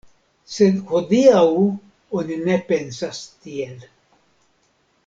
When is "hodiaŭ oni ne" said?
0.91-2.57